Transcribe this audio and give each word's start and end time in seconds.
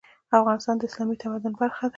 افغانستان 0.41 0.75
د 0.77 0.81
اسلامي 0.89 1.15
تمدن 1.23 1.53
برخه 1.61 1.81
ده. 1.87 1.89